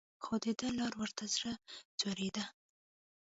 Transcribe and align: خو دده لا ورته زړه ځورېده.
خو 0.23 0.33
دده 0.45 0.67
لا 0.77 0.87
ورته 0.99 1.23
زړه 1.35 1.53
ځورېده. 1.99 2.45